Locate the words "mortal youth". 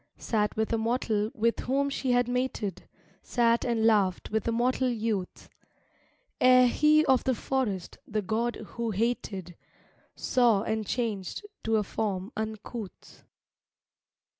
4.51-5.47